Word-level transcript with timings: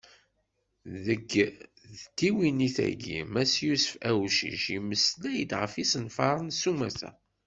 Deg 1.05 1.27
tdiwennit-agi, 1.99 3.19
mass 3.33 3.53
Yusef 3.67 3.93
Awcic, 4.09 4.63
yemmeslay-d 4.73 5.51
ɣef 5.61 5.73
yisenfaren 5.77 6.49
s 6.53 6.63
umata. 6.71 7.11